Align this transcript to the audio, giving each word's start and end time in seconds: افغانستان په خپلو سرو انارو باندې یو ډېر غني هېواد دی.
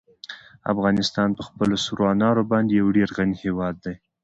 افغانستان 0.73 1.29
په 1.37 1.43
خپلو 1.47 1.75
سرو 1.85 2.03
انارو 2.13 2.43
باندې 2.51 2.71
یو 2.79 2.87
ډېر 2.97 3.09
غني 3.17 3.35
هېواد 3.43 3.75
دی. 3.85 3.95